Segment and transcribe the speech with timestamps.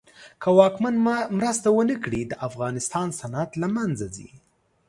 [0.41, 0.95] که واکمن
[1.37, 4.29] مرسته ونه کړي د افغانستان صنعت له منځ ځي.